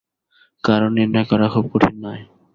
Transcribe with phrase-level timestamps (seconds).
[0.63, 2.21] কারণ নির্ণয় করা খুব কঠিন নয়।